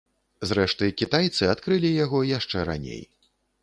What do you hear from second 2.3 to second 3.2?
яшчэ раней.